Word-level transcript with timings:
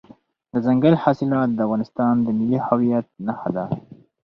دځنګل 0.51 0.95
حاصلات 1.03 1.49
د 1.53 1.59
افغانستان 1.65 2.13
د 2.21 2.27
ملي 2.37 2.59
هویت 2.67 3.07
نښه 3.27 3.49
ده. 3.55 3.65